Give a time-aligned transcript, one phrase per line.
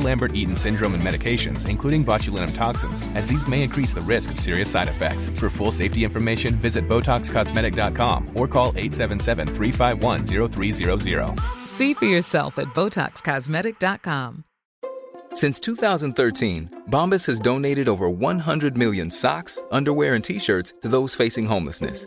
[0.00, 4.70] Lambert-Eaton syndrome and medications, including botulinum toxins, as these may increase the risk of serious
[4.70, 5.28] side effects.
[5.28, 11.66] For full safety information, visit BotoxCosmetic.com or call 877-351-0300.
[11.66, 14.44] See for yourself at BotoxCosmetic.com.
[15.32, 21.44] Since 2013, Bombas has donated over 100 million socks, underwear, and t-shirts to those facing
[21.44, 22.06] homelessness.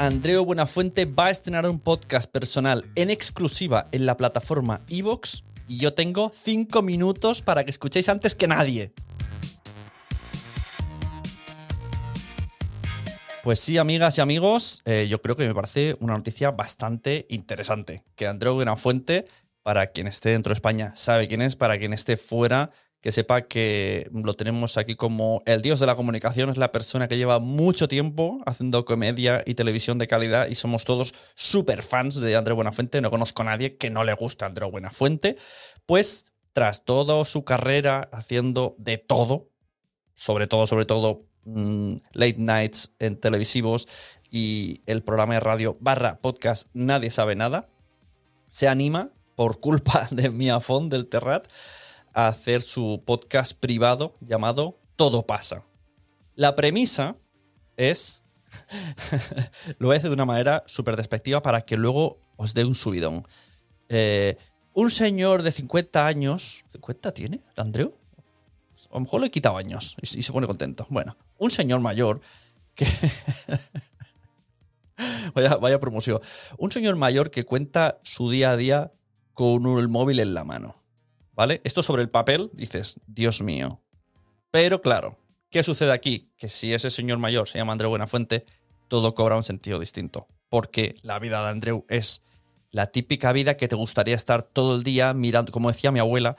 [0.00, 5.78] Andreu Buenafuente va a estrenar un podcast personal en exclusiva en la plataforma Evox y
[5.78, 8.92] yo tengo 5 minutos para que escuchéis antes que nadie.
[13.42, 18.04] Pues sí, amigas y amigos, eh, yo creo que me parece una noticia bastante interesante.
[18.14, 19.26] Que Andreu Buenafuente,
[19.64, 22.70] para quien esté dentro de España, sabe quién es, para quien esté fuera,
[23.00, 27.06] que sepa que lo tenemos aquí como el dios de la comunicación, es la persona
[27.06, 32.16] que lleva mucho tiempo haciendo comedia y televisión de calidad y somos todos súper fans
[32.16, 35.36] de Andreu Buenafuente, no conozco a nadie que no le guste a Andreu Buenafuente,
[35.86, 39.48] pues tras toda su carrera haciendo de todo,
[40.16, 43.86] sobre todo, sobre todo mm, late nights en televisivos
[44.28, 47.68] y el programa de radio barra podcast Nadie sabe nada,
[48.48, 51.46] se anima por culpa de Miafón del Terrat
[52.26, 55.64] hacer su podcast privado llamado Todo pasa.
[56.34, 57.16] La premisa
[57.76, 58.24] es,
[59.78, 63.24] lo voy de una manera súper despectiva para que luego os dé un subidón.
[63.88, 64.36] Eh,
[64.72, 67.94] un señor de 50 años, ¿50 tiene, Andreu?
[68.90, 70.88] A lo mejor le he quitado años y, se pone contento.
[70.90, 72.20] Bueno, un señor mayor
[72.74, 72.86] que...
[75.34, 76.20] vaya, vaya promoción.
[76.58, 78.92] Un señor mayor que cuenta su día a día
[79.34, 80.78] con el móvil en la mano.
[81.38, 81.60] ¿Vale?
[81.62, 83.80] Esto sobre el papel, dices, Dios mío.
[84.50, 86.32] Pero claro, ¿qué sucede aquí?
[86.36, 88.44] Que si ese señor mayor se llama Andreu Buenafuente,
[88.88, 90.26] todo cobra un sentido distinto.
[90.48, 92.24] Porque la vida de Andreu es
[92.72, 96.36] la típica vida que te gustaría estar todo el día mirando, como decía mi abuela,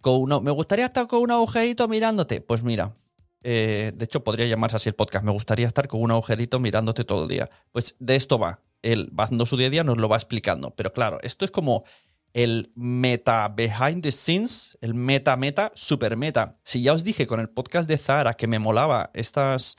[0.00, 2.40] con me gustaría estar con un agujerito mirándote.
[2.40, 2.96] Pues mira,
[3.44, 7.04] eh, de hecho podría llamarse así el podcast, me gustaría estar con un agujerito mirándote
[7.04, 7.48] todo el día.
[7.70, 8.58] Pues de esto va.
[8.82, 10.74] Él va haciendo su día a día, nos lo va explicando.
[10.74, 11.84] Pero claro, esto es como
[12.32, 16.58] el meta behind the scenes, el meta meta, super meta.
[16.64, 19.76] Si ya os dije con el podcast de Zara que me molaba estas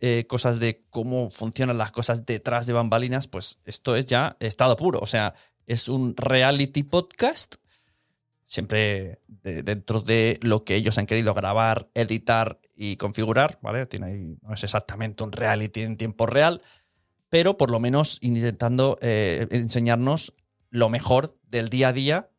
[0.00, 4.76] eh, cosas de cómo funcionan las cosas detrás de bambalinas, pues esto es ya estado
[4.76, 4.98] puro.
[5.00, 5.34] O sea,
[5.66, 7.56] es un reality podcast,
[8.44, 13.86] siempre de- dentro de lo que ellos han querido grabar, editar y configurar, ¿vale?
[13.86, 16.60] Tiene no es exactamente un reality en tiempo real,
[17.28, 20.34] pero por lo menos intentando eh, enseñarnos
[20.72, 22.30] lo mejor del día a día,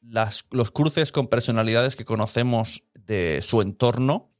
[0.00, 4.32] las- los cruces con personalidades que conocemos de su entorno,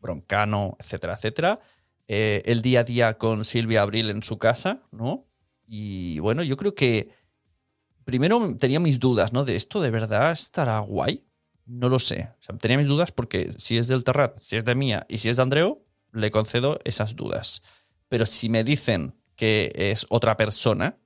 [0.00, 1.60] Broncano, etcétera, etcétera.
[2.08, 5.28] Eh, el día a día con Silvia Abril en su casa, ¿no?
[5.66, 7.10] Y bueno, yo creo que
[8.04, 9.44] primero tenía mis dudas, ¿no?
[9.44, 11.22] De esto de verdad estará guay.
[11.66, 12.30] No lo sé.
[12.60, 15.36] Tenía mis dudas porque si es del Terrat, si es de Mía y si es
[15.36, 17.62] de Andreu, le concedo esas dudas.
[18.08, 20.98] Pero si me dicen que es otra persona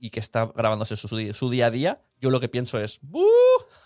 [0.00, 3.22] y que está grabándose su, día a día, yo lo que pienso es, "¡Buh!".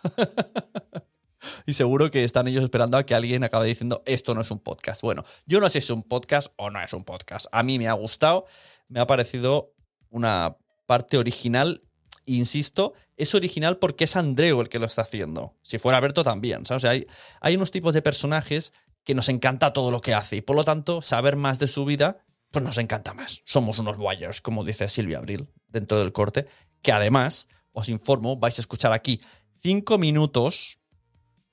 [1.67, 4.61] y seguro que están ellos esperando a que alguien acabe diciendo esto no es un
[4.61, 5.03] podcast.
[5.03, 7.47] Bueno, yo no sé si es un podcast o no es un podcast.
[7.53, 8.47] A mí me ha gustado,
[8.89, 9.75] me ha parecido
[10.09, 10.57] una
[10.87, 11.83] parte original.
[12.27, 15.55] Insisto, es original porque es Andreu el que lo está haciendo.
[15.61, 16.65] Si fuera Berto también.
[16.65, 16.83] ¿sabes?
[16.83, 17.07] O sea, hay,
[17.41, 18.73] hay unos tipos de personajes
[19.03, 21.85] que nos encanta todo lo que hace y por lo tanto saber más de su
[21.85, 22.24] vida
[22.55, 23.43] pues nos encanta más.
[23.45, 26.47] Somos unos wires, como dice Silvia Abril dentro del corte,
[26.83, 29.21] que además, os informo, vais a escuchar aquí
[29.57, 30.79] cinco minutos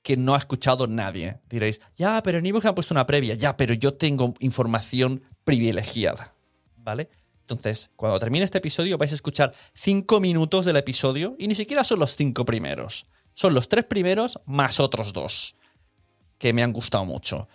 [0.04, 1.40] que no ha escuchado nadie.
[1.50, 3.34] Diréis, ya, pero en Evox han puesto una previa.
[3.34, 6.36] Ya, pero yo tengo información privilegiada.
[6.78, 7.10] ¿Vale?
[7.42, 11.84] Entonces, cuando termine este episodio, vais a escuchar cinco minutos del episodio y ni siquiera
[11.84, 13.08] son los cinco primeros.
[13.34, 15.56] Son los tres primeros más otros dos
[16.38, 17.48] que me han gustado mucho.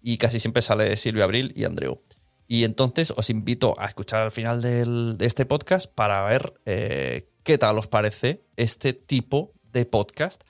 [0.00, 2.02] Y casi siempre sale Silvia Abril y Andreu.
[2.50, 7.58] Y entonces os invito a escuchar al final de este podcast para ver eh, qué
[7.58, 10.44] tal os parece este tipo de podcast.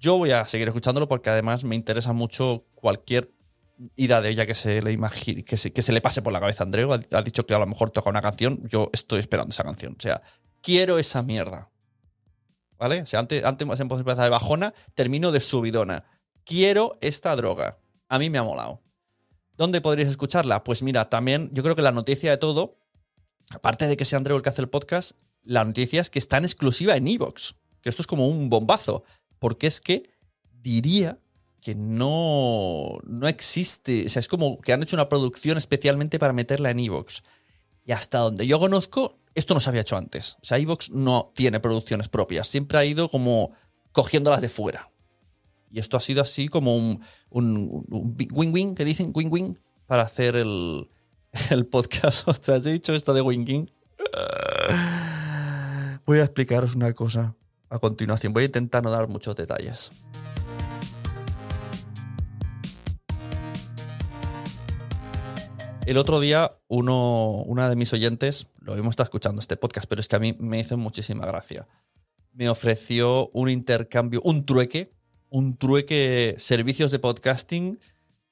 [0.00, 3.30] Yo voy a seguir escuchándolo porque además me interesa mucho cualquier
[3.94, 6.66] idea de ella que se le imagine, que se le pase por la cabeza a
[6.66, 6.90] Andreu.
[6.92, 8.66] Ha, dicho que a lo mejor toca una canción.
[8.66, 9.96] Yo estoy esperando esa canción.
[9.98, 10.22] O sea,
[10.62, 11.70] quiero esa mierda.
[12.78, 13.02] ¿Vale?
[13.02, 16.04] O sea, antes, antes hemos empezado de bajona, termino de subidona.
[16.44, 17.78] Quiero esta droga.
[18.08, 18.83] A mí me ha molado.
[19.56, 20.64] ¿Dónde podréis escucharla?
[20.64, 22.76] Pues mira, también yo creo que la noticia de todo,
[23.50, 25.12] aparte de que sea Andreu el que hace el podcast,
[25.44, 27.56] la noticia es que está en exclusiva en Evox.
[27.80, 29.04] Que esto es como un bombazo.
[29.38, 30.10] Porque es que
[30.62, 31.18] diría
[31.60, 34.06] que no, no existe.
[34.06, 37.22] O sea, es como que han hecho una producción especialmente para meterla en Evox.
[37.84, 40.36] Y hasta donde yo conozco, esto no se había hecho antes.
[40.42, 42.48] O sea, Evox no tiene producciones propias.
[42.48, 43.52] Siempre ha ido como
[43.92, 44.88] cogiéndolas de fuera.
[45.70, 47.02] Y esto ha sido así como un,
[47.34, 47.84] un,
[48.32, 50.88] win-win, que dicen win-win, para hacer el,
[51.50, 52.28] el podcast.
[52.28, 53.66] Ostras, he dicho esto de win-win.
[56.06, 57.34] Voy a explicaros una cosa
[57.70, 58.32] a continuación.
[58.32, 59.90] Voy a intentar no dar muchos detalles.
[65.86, 70.00] El otro día, uno, una de mis oyentes, lo mismo está escuchando este podcast, pero
[70.00, 71.66] es que a mí me hizo muchísima gracia.
[72.32, 74.93] Me ofreció un intercambio, un trueque
[75.34, 77.80] un trueque servicios de podcasting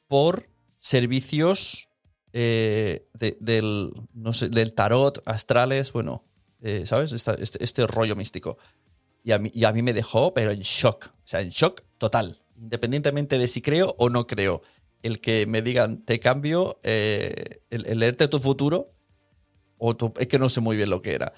[0.07, 1.89] por servicios
[2.33, 3.91] eh, del,
[4.53, 6.23] del tarot, astrales, bueno,
[6.61, 7.11] eh, ¿sabes?
[7.11, 8.57] Este, este, rollo místico.
[9.25, 11.83] Y a, mí, y a mí me dejó, pero en shock, o sea, en shock
[11.99, 14.63] total, independientemente de si creo o no creo.
[15.03, 18.93] El que me digan, te cambio, eh, el, leerte tu futuro,
[19.77, 21.33] o es que no sé muy bien lo que era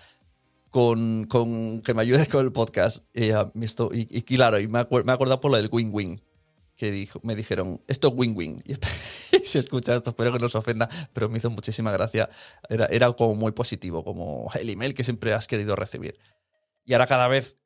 [0.74, 3.04] con, que me ayudes con el podcast.
[3.14, 6.20] Y, y, claro, y me, he acordado por lo del win-win.
[6.76, 8.60] Que me dijeron, esto es win-win.
[9.32, 12.28] Y se escucha esto, espero que no se ofenda, pero me hizo muchísima gracia.
[12.68, 16.18] Era, era como muy positivo, como el email que siempre has querido recibir.
[16.84, 17.56] Y ahora cada vez,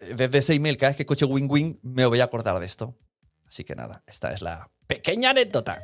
[0.00, 2.98] desde ese email, cada vez que escuche win-win, me voy a acordar de esto.
[3.46, 5.80] Así que nada, esta es la pequeña anécdota.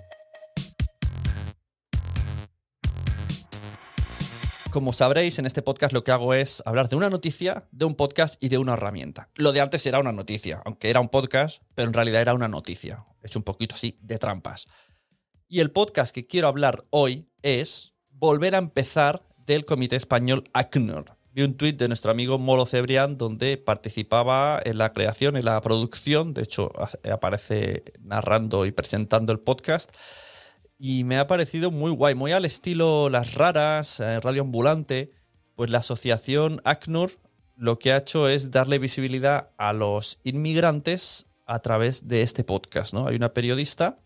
[4.73, 7.95] Como sabréis, en este podcast lo que hago es hablar de una noticia, de un
[7.95, 9.29] podcast y de una herramienta.
[9.35, 12.49] Lo de antes era una noticia, aunque era un podcast, pero en realidad era una
[12.49, 13.05] noticia.
[13.23, 14.65] Es un poquito así de trampas.
[15.47, 21.19] Y el podcast que quiero hablar hoy es volver a empezar del Comité Español ACNUR.
[21.33, 25.61] Vi un tuit de nuestro amigo Molo Cebrián donde participaba en la creación, y la
[25.61, 26.73] producción, de hecho
[27.13, 29.95] aparece narrando y presentando el podcast
[30.85, 35.13] y me ha parecido muy guay, muy al estilo Las Raras, eh, Radio Ambulante,
[35.55, 37.21] pues la asociación ACNUR
[37.57, 42.95] lo que ha hecho es darle visibilidad a los inmigrantes a través de este podcast,
[42.95, 43.07] ¿no?
[43.07, 44.01] Hay una periodista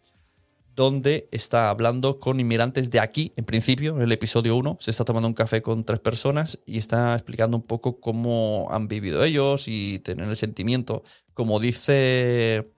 [0.75, 5.07] donde está hablando con inmigrantes de aquí, en principio, en el episodio 1, se está
[5.07, 9.67] tomando un café con tres personas y está explicando un poco cómo han vivido ellos
[9.67, 11.05] y tener el sentimiento.
[11.33, 12.71] Como dice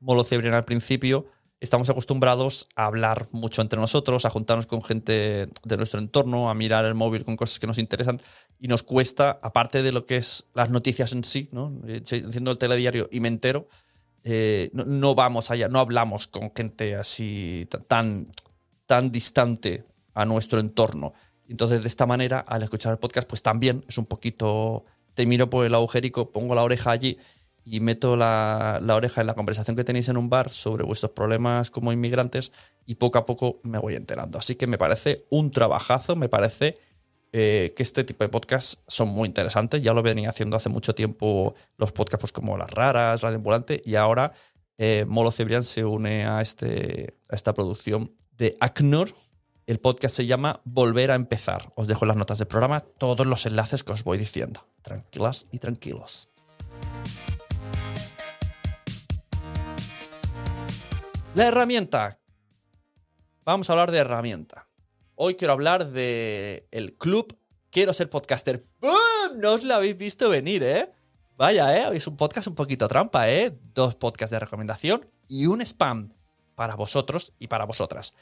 [0.00, 1.26] Molo Cebrián al principio,
[1.62, 6.54] estamos acostumbrados a hablar mucho entre nosotros, a juntarnos con gente de nuestro entorno, a
[6.54, 8.20] mirar el móvil con cosas que nos interesan
[8.58, 11.72] y nos cuesta, aparte de lo que es las noticias en sí, ¿no?
[11.86, 13.68] haciendo el telediario y me entero,
[14.24, 18.26] eh, no, vamos allá, no hablamos con gente así tan,
[18.86, 21.14] tan distante a nuestro entorno.
[21.48, 25.48] Entonces, de esta manera, al escuchar el podcast, pues también es un poquito, te miro
[25.48, 27.18] por el agujerico, pongo la oreja allí
[27.64, 31.70] y meto la, oreja en la conversación que tenéis en un bar sobre vuestros problemas
[31.70, 32.52] como inmigrantes
[32.86, 34.38] y poco a poco me voy enterando.
[34.38, 36.78] Así que me parece un trabajazo, me parece
[37.32, 39.82] eh, que este tipo de podcasts son muy interesantes.
[39.82, 43.80] Ya lo venía haciendo hace mucho tiempo los podcasts pues, como Las Raras, Radio Ambulante
[43.84, 44.32] y ahora
[44.78, 49.14] eh, Molo Cebrián se une a, este, a esta producción de ACNUR.
[49.68, 51.72] El podcast se llama Volver a empezar.
[51.76, 54.66] Os dejo en las notas del programa todos los enlaces que os voy diciendo.
[54.82, 56.28] Tranquilas y tranquilos.
[61.34, 62.20] La herramienta.
[63.44, 64.68] Vamos a hablar de herramienta.
[65.14, 67.36] Hoy quiero hablar de el club
[67.72, 68.66] Quiero ser podcaster.
[68.82, 69.40] ¡Bum!
[69.40, 70.92] No os lo habéis visto venir, ¿eh?
[71.38, 71.84] Vaya, ¿eh?
[71.84, 73.58] Habéis un podcast un poquito trampa, ¿eh?
[73.74, 76.12] Dos podcasts de recomendación y un spam
[76.54, 78.12] para vosotros y para vosotras.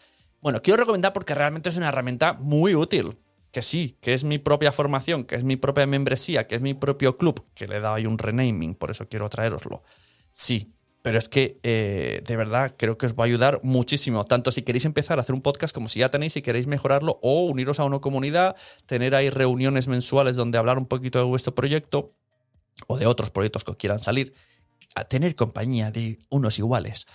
[0.41, 3.19] Bueno, quiero recomendar porque realmente es una herramienta muy útil.
[3.51, 6.75] Que sí, que es mi propia formación, que es mi propia membresía, que es mi
[6.75, 9.83] propio club, que le he dado ahí un renaming, por eso quiero traeroslo.
[10.31, 14.53] Sí, pero es que eh, de verdad creo que os va a ayudar muchísimo, tanto
[14.53, 17.45] si queréis empezar a hacer un podcast como si ya tenéis y queréis mejorarlo o
[17.45, 22.13] uniros a una comunidad, tener ahí reuniones mensuales donde hablar un poquito de vuestro proyecto
[22.87, 24.35] o de otros proyectos que os quieran salir,
[24.95, 27.07] a tener compañía de unos iguales.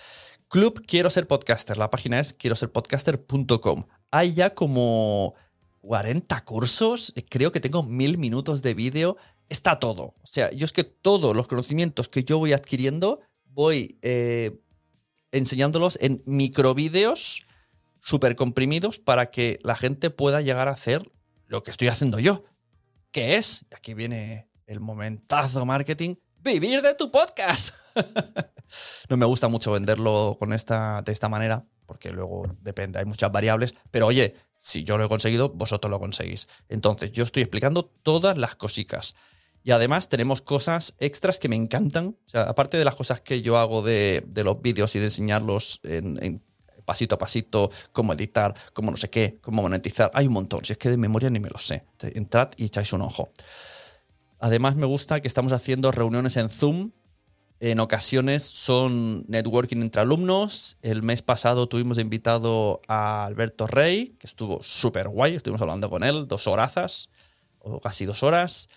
[0.48, 3.86] Club Quiero Ser Podcaster, la página es quiero ser podcaster.com.
[4.12, 5.34] Hay ya como
[5.82, 9.18] 40 cursos, creo que tengo mil minutos de vídeo,
[9.50, 10.16] está todo.
[10.22, 13.22] O sea, yo es que todos los conocimientos que yo voy adquiriendo
[13.56, 14.60] voy eh,
[15.32, 17.46] enseñándolos en microvídeos
[18.00, 21.12] súper comprimidos para que la gente pueda llegar a hacer
[21.48, 22.44] lo que estoy haciendo yo.
[23.12, 27.74] Que es, aquí viene el momentazo marketing, vivir de tu podcast.
[29.10, 33.32] no me gusta mucho venderlo con esta, de esta manera, porque luego depende, hay muchas
[33.32, 36.48] variables, pero oye, si yo lo he conseguido, vosotros lo conseguís.
[36.68, 39.16] Entonces, yo estoy explicando todas las cositas.
[39.66, 42.16] Y además tenemos cosas extras que me encantan.
[42.34, 46.44] Aparte de las cosas que yo hago de, los vídeos y de enseñarlos en,
[46.86, 50.64] pasito a pasito, cómo editar, cómo no sé qué, cómo monetizar, hay un montón.
[50.64, 51.84] Si es que de memoria ni me lo sé.
[52.00, 53.32] Entrad y echáis un ojo.
[54.38, 56.92] Además me gusta que estamos haciendo reuniones en Zoom.
[57.60, 60.78] En ocasiones son networking entre alumnos.
[60.84, 65.34] El mes pasado tuvimos invitado a Alberto Rey, que estuvo súper guay.
[65.34, 67.10] Estuvimos hablando con él dos horas,
[67.58, 68.70] o casi dos horas.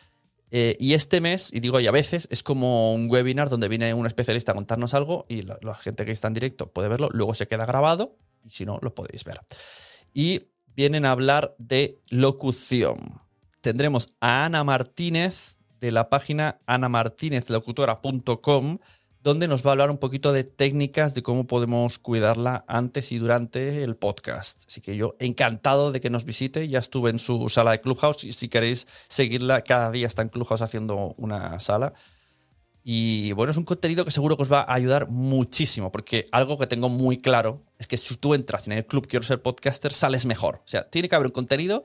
[0.50, 3.92] Eh, y este mes, y digo, y a veces, es como un webinar donde viene
[3.94, 7.34] un especialista a contarnos algo y la, gente que está en directo puede verlo, luego
[7.34, 9.40] se queda grabado y si no, lo podéis ver.
[10.14, 13.20] Y vienen a hablar de locución.
[13.60, 18.78] Tendremos a Ana Martínez de la página anamartinezlocutora.com
[19.28, 23.18] donde nos va a hablar un poquito de técnicas de cómo podemos cuidarla antes y
[23.18, 24.62] durante el podcast.
[24.66, 28.24] Así que yo encantado de que nos visite, ya estuve en su sala de Clubhouse
[28.24, 31.92] y si queréis seguirla, cada día está en Clubhouse haciendo una sala.
[32.82, 36.58] Y bueno, es un contenido que seguro que os va a ayudar muchísimo, porque algo
[36.58, 39.92] que tengo muy claro es que si tú entras en el club Quiero ser podcaster,
[39.92, 40.62] sales mejor.
[40.64, 41.84] O sea, tiene que haber un contenido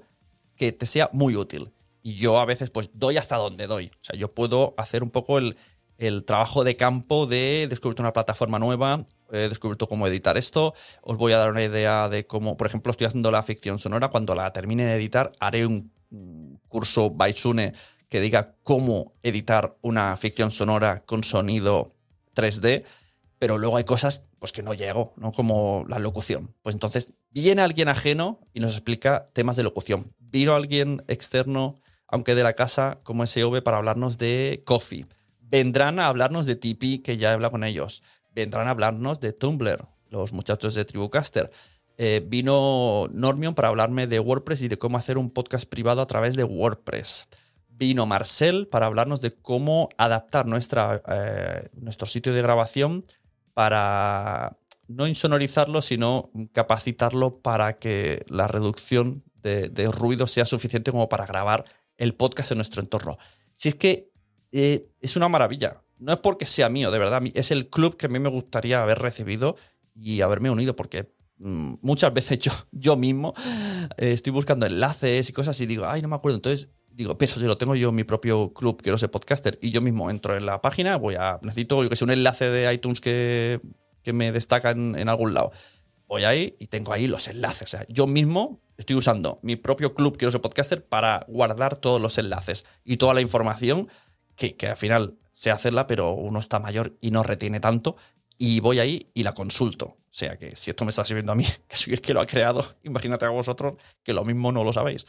[0.55, 1.73] que te sea muy útil.
[2.03, 3.88] Y yo a veces pues doy hasta donde doy.
[3.88, 5.57] O sea, yo puedo hacer un poco el,
[6.03, 10.74] el trabajo de campo de descubrir una plataforma nueva, he descubierto cómo editar esto.
[11.01, 14.10] Os voy a dar una idea de cómo, por ejemplo, estoy haciendo la ficción sonora.
[14.10, 15.91] Cuando la termine de editar, haré un
[16.67, 17.74] curso Baisune
[18.10, 21.95] que diga cómo editar una ficción sonora con sonido
[22.36, 22.83] 3D.
[23.39, 25.31] Pero luego hay cosas pues, que no llego, ¿no?
[25.31, 26.53] Como la locución.
[26.62, 30.13] Pues entonces viene alguien ajeno y nos explica temas de locución.
[30.19, 31.75] Vino alguien externo,
[32.07, 35.07] aunque de la casa, como SV, para hablarnos de coffee
[35.53, 38.01] Vendrán a hablarnos de Tipeee, que ya he hablado con ellos.
[38.33, 41.51] Vendrán a hablarnos de Tumblr, los muchachos de Tribucaster.
[42.00, 46.07] Eh, vino Normion para hablarme de WordPress y de cómo hacer un podcast privado a
[46.07, 47.27] través de WordPress.
[47.69, 53.05] Vino Marcel para hablarnos de cómo adaptar nuestra, eh, nuestro sitio de grabación
[53.53, 54.57] para
[54.88, 61.27] no insonorizarlo, sino capacitarlo para que la reducción de, de ruido sea suficiente como para
[61.27, 61.63] grabar
[61.98, 63.19] el podcast en nuestro entorno.
[63.53, 64.12] Si es que
[64.53, 65.83] eh, es una maravilla.
[66.00, 67.22] No es porque sea mío, de verdad.
[67.33, 69.57] Es el club que a mí me gustaría haber recibido
[69.95, 73.33] y haberme unido, porque mm, muchas veces yo, yo mismo
[73.98, 76.38] eh, estoy buscando enlaces y cosas y digo, ay, no me acuerdo.
[76.38, 79.72] Entonces digo, peso, yo lo tengo yo en mi propio club, quiero ser podcaster, y
[79.72, 82.72] yo mismo entro en la página, voy a, necesito, yo que sé, un enlace de
[82.72, 83.60] iTunes que,
[84.03, 85.51] que me destaca en, algún lado.
[86.07, 87.63] Voy ahí y tengo ahí los enlaces.
[87.63, 92.00] O sea, yo mismo estoy usando mi propio club, quiero ser podcaster, para guardar todos
[92.01, 93.88] los enlaces y toda la información
[94.35, 97.95] que, al final sé hacerla, pero uno está mayor y no retiene tanto.
[98.37, 99.85] Y voy ahí y la consulto.
[99.85, 102.21] O sea que si esto me está sirviendo a mí, que soy el que lo
[102.21, 105.05] ha creado, imagínate a vosotros que lo mismo no lo sabéis.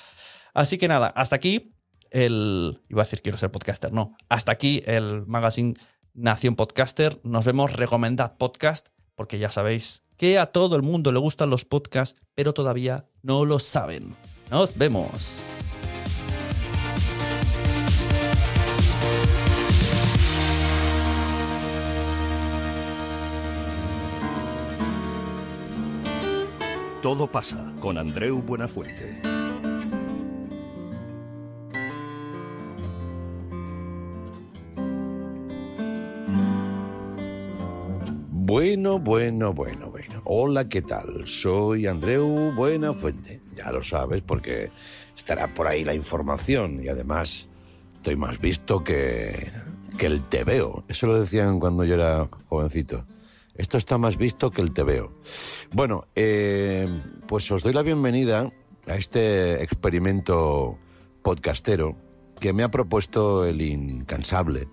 [0.52, 1.74] Así que nada, hasta aquí
[2.10, 2.80] el.
[2.88, 4.16] Iba a decir quiero ser podcaster, no.
[4.28, 5.74] Hasta aquí el magazine
[6.14, 7.20] Nación Podcaster.
[7.24, 11.64] Nos vemos, recomendad podcast, porque ya sabéis que a todo el mundo le gustan los
[11.64, 14.14] podcasts, pero todavía no lo saben.
[14.50, 15.63] Nos vemos.
[27.04, 29.20] Todo pasa con Andreu Buenafuente.
[38.30, 40.22] Bueno, bueno, bueno, bueno.
[40.24, 41.26] Hola, ¿qué tal?
[41.26, 43.42] Soy Andreu Buenafuente.
[43.54, 44.70] Ya lo sabes porque
[45.14, 47.48] estará por ahí la información y además
[47.96, 49.52] estoy más visto que,
[49.98, 50.84] que el tebeo.
[50.88, 53.04] Eso lo decían cuando yo era jovencito.
[53.56, 55.12] Esto está más visto que el tebeo.
[55.72, 56.88] Bueno, eh,
[57.28, 58.52] pues os doy la bienvenida
[58.88, 60.76] a este experimento
[61.22, 61.96] podcastero
[62.40, 64.68] que me ha propuesto el incansable,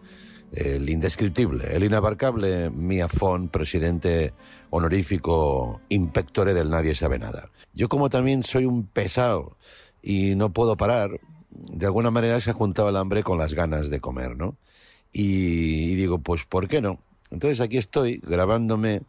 [0.52, 4.34] el indescriptible, el inabarcable Mia Fon, presidente
[4.72, 7.52] honorífico inspectore del Nadie Sabe Nada.
[7.74, 9.58] Yo como también soy un pesado
[10.02, 11.20] y no puedo parar,
[11.52, 14.58] de alguna manera se ha juntado el hambre con las ganas de comer, ¿no?
[15.14, 17.00] Y, y digo, pues ¿por qué no?
[17.32, 19.02] Entonces aquí estoy grabándome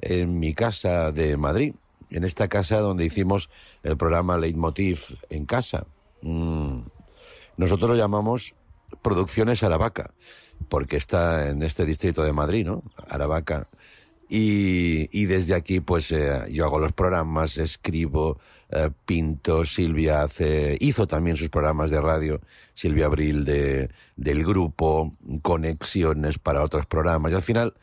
[0.00, 1.74] en mi casa de Madrid,
[2.10, 3.48] en esta casa donde hicimos
[3.82, 5.86] el programa Leitmotiv en casa.
[6.22, 6.80] Mm.
[7.56, 8.54] Nosotros lo llamamos
[9.02, 10.12] Producciones Aravaca,
[10.68, 12.82] porque está en este distrito de Madrid, ¿no?
[13.08, 13.68] Aravaca.
[14.28, 18.38] Y, y desde aquí, pues eh, yo hago los programas, escribo,
[18.72, 22.40] eh, pinto, Silvia hace, hizo también sus programas de radio,
[22.72, 25.12] Silvia Abril de, del grupo,
[25.42, 27.32] conexiones para otros programas.
[27.32, 27.74] Y al final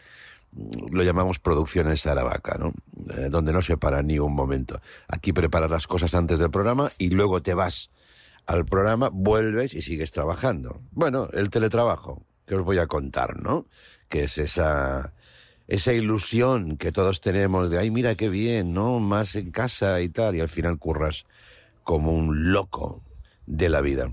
[0.53, 2.73] mm, lo llamamos Producciones Aravaca, ¿no?
[3.17, 4.79] Eh, donde no se para ni un momento.
[5.09, 7.89] Aquí preparas las cosas antes del programa y luego te vas
[8.45, 10.79] al programa, vuelves y sigues trabajando.
[10.91, 13.65] Bueno, el teletrabajo, que os voy a contar, ¿no?
[14.07, 15.11] Que es esa,
[15.67, 18.99] esa ilusión que todos tenemos de, ay, mira qué bien, ¿no?
[18.99, 21.25] Más en casa y tal, y al final curras
[21.83, 23.03] como un loco
[23.45, 24.11] de la vida.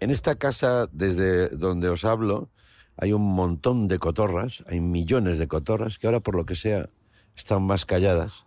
[0.00, 2.50] En esta casa, desde donde os hablo,
[2.96, 6.88] hay un montón de cotorras, hay millones de cotorras que ahora, por lo que sea,
[7.36, 8.44] están más calladas.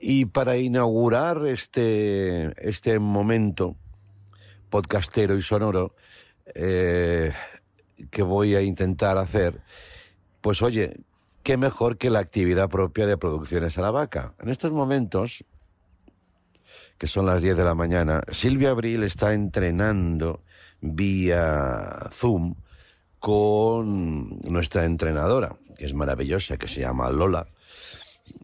[0.00, 3.76] Y para inaugurar este, este momento
[4.70, 5.94] podcastero y sonoro
[6.54, 7.32] eh,
[8.10, 9.60] que voy a intentar hacer,
[10.40, 10.94] pues oye,
[11.42, 14.34] qué mejor que la actividad propia de Producciones a la Vaca.
[14.40, 15.44] En estos momentos,
[16.98, 20.42] que son las 10 de la mañana, Silvia Abril está entrenando
[20.80, 22.54] vía Zoom
[23.18, 27.46] con nuestra entrenadora, que es maravillosa, que se llama Lola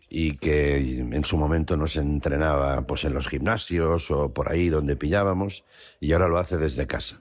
[0.08, 4.96] y que en su momento nos entrenaba pues en los gimnasios o por ahí donde
[4.96, 5.64] pillábamos
[6.00, 7.20] y ahora lo hace desde casa.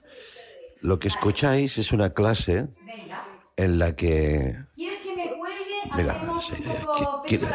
[0.82, 2.68] Lo que escucháis es una clase
[3.56, 4.56] en la que
[6.40, 7.46] Sí, un poco peso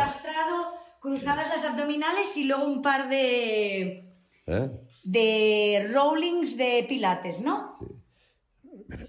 [1.00, 4.14] cruzadas las abdominales y luego un par de,
[4.46, 4.70] ¿eh?
[5.06, 7.78] de rollings de pilates, ¿no?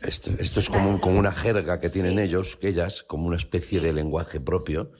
[0.02, 3.80] Esto, esto es como, como una jerga que tienen ellos, que ellas, como una especie
[3.80, 4.92] de lenguaje propio.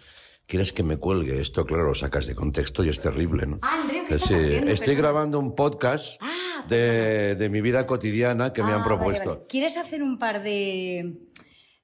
[0.47, 1.41] ¿Quieres que me cuelgue?
[1.41, 3.59] Esto, claro, lo sacas de contexto y es terrible, ¿no?
[3.63, 4.71] Ah, Andreu, ¿qué estás Sí, haciendo?
[4.73, 8.89] estoy grabando un podcast Ah, de, de mi vida cotidiana que me Ah, han vale,
[8.97, 9.31] propuesto.
[9.31, 9.43] vale.
[9.49, 11.17] ¿Quieres hacer un par de...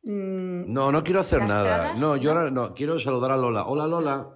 [0.03, 1.95] mm, No, no quiero hacer nada.
[1.99, 3.65] No, yo ahora no, quiero saludar a Lola.
[3.67, 4.35] Hola, Lola.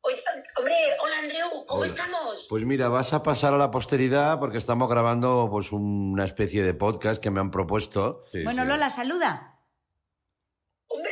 [0.00, 0.16] Oye,
[0.56, 1.90] hombre, hola Andreu, ¿cómo Hola.
[1.90, 2.46] estamos?
[2.48, 6.72] Pues mira, vas a pasar a la posteridad porque estamos grabando pues una especie de
[6.74, 8.24] podcast que me han propuesto.
[8.32, 8.68] Sí, bueno, sí.
[8.68, 9.58] Lola, saluda.
[10.86, 11.10] Hombre,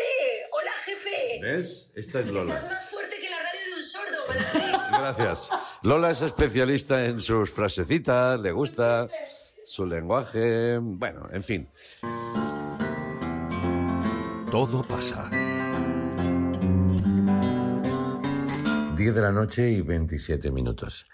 [0.53, 1.41] hola jefe.
[1.43, 1.93] ¿Ves?
[1.97, 2.55] Esta es Lola.
[2.55, 4.91] Estás más fuerte que la radio de un sordo, Balancín.
[5.01, 5.51] Gracias.
[5.83, 9.09] Lola es especialista en sus frasecitas, le gusta
[9.67, 11.69] su lenguaje, bueno, en fin.
[14.51, 15.29] Todo pasa.
[18.97, 21.07] 10 de la noche y 27 minutos.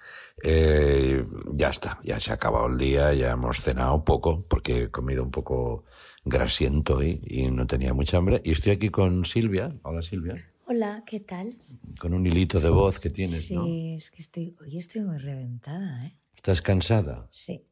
[0.43, 4.91] Eh, ya está, ya se ha acabado el día, ya hemos cenado poco, porque he
[4.91, 5.85] comido un poco
[6.25, 8.41] grasiento hoy y no tenía mucha hambre.
[8.45, 9.75] Y estoy aquí con Silvia.
[9.83, 10.37] Hola Silvia.
[10.67, 11.55] Hola, ¿qué tal?
[11.99, 13.67] Con un hilito de voz que tienes, Sí, ¿no?
[13.67, 16.17] es que estoy, hoy estoy muy reventada, ¿eh?
[16.37, 17.29] ¿Estás cansada?
[17.31, 17.67] Sí,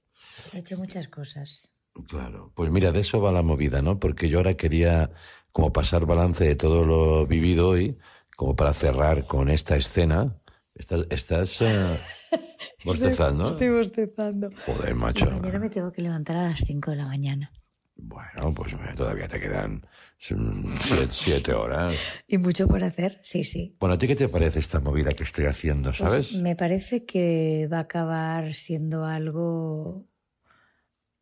[0.52, 1.72] he hecho muchas cosas.
[2.08, 2.52] Claro.
[2.54, 3.98] Pues mira, de eso va la movida, ¿no?
[3.98, 5.10] Porque yo ahora quería
[5.52, 7.98] como pasar balance de todo lo vivido hoy,
[8.36, 10.40] como para cerrar con esta escena.
[10.74, 11.98] Estás, estás eh,
[12.84, 13.46] bostezando.
[13.46, 14.50] Estoy bostezando.
[14.66, 15.30] Joder, macho.
[15.30, 17.52] Mañana me tengo que levantar a las 5 de la mañana.
[18.02, 19.74] Bueno, pues todavía te quedan
[20.30, 21.96] mm, siete, siete horas.
[22.26, 23.20] ¿Y mucho por hacer?
[23.24, 23.76] Sí, sí.
[23.78, 26.32] Bueno, ¿a ti qué te parece esta movida que estoy haciendo, Pues sabes?
[26.32, 30.06] me parece que va a acabar siendo algo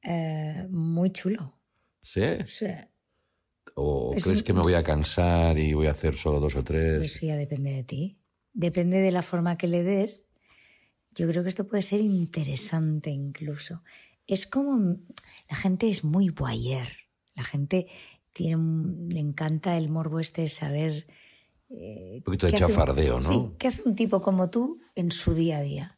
[0.03, 1.55] eh, muy chulo.
[2.03, 2.23] ¿Sí?
[2.47, 2.67] Sí.
[3.75, 6.65] ¿O Es crees que me voy a cansar y voy a hacer solo dos o
[6.65, 7.03] tres?
[7.03, 8.19] Eso ya depende de ti.
[8.53, 10.27] Depende de la forma que le des.
[11.15, 13.83] Yo creo que esto puede ser interesante incluso.
[14.27, 14.97] Es como...
[15.49, 16.89] La gente es muy voyeur.
[17.35, 17.87] La gente
[18.33, 21.07] tiene un- le encanta el morbo este de saber...
[21.71, 23.29] eh, Un poquito de un- chafardeo, ¿no?
[23.29, 25.98] Sí, ¿qué hace un tipo como tú en su día a día?